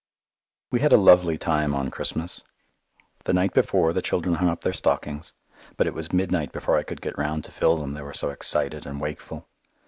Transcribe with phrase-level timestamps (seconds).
[0.71, 2.41] We had a lovely time on Christmas.
[3.25, 5.31] The night before the children hung up their stockings,
[5.77, 8.31] but it was midnight before I could get round to fill them, they were so
[8.31, 9.47] excited and wakeful.